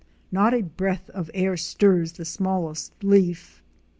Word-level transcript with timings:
Nota 0.31 0.63
breath 0.63 1.11
of 1.11 1.29
air 1.35 1.55
stirs 1.55 2.13
the 2.13 2.25
smallest 2.25 2.91
leaf. 3.03 3.61